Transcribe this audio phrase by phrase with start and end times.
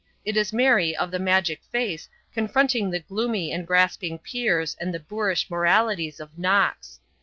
[0.25, 4.99] It is Mary of the magic face confronting the gloomy and grasping peers and the
[4.99, 6.99] boorish moralities of Knox.